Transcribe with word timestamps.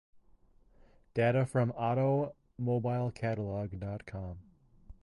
Data 1.13 1.45
from 1.45 1.71
automobile-catalog 1.77 3.79
dot 3.79 4.07
com. 4.07 4.39